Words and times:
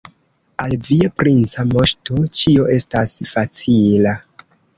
Al 0.63 0.71
via 0.87 1.09
princa 1.21 1.65
moŝto 1.73 2.17
ĉio 2.41 2.67
estas 2.79 3.15
facila. 3.35 4.17